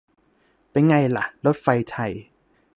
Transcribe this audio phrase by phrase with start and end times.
[0.71, 2.11] เป็นไงล่ะ รถไฟไทย